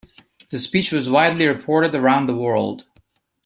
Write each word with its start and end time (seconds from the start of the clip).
The 0.49 0.57
speech 0.57 0.91
was 0.91 1.11
widely 1.11 1.45
reported 1.45 1.93
around 1.93 2.25
the 2.25 2.35
world. 2.35 2.85